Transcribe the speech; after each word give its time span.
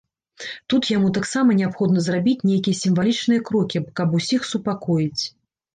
Тут 0.73 0.87
яму 0.97 1.11
таксама 1.17 1.57
неабходна 1.59 2.05
зрабіць 2.07 2.45
нейкія 2.51 2.81
сімвалічныя 2.83 3.45
крокі, 3.53 3.87
каб 4.03 4.21
усіх 4.23 4.41
супакоіць. 4.55 5.23